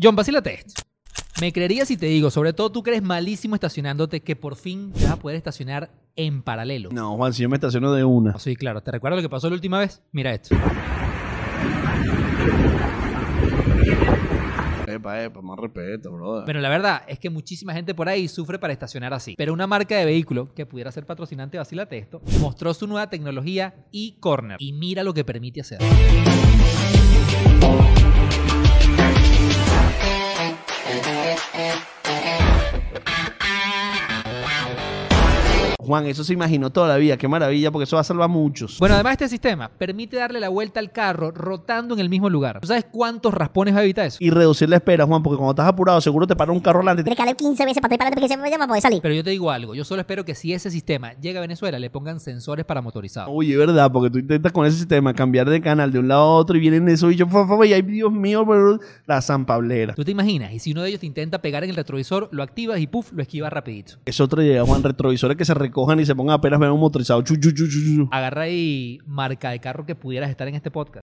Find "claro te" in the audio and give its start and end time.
8.54-8.92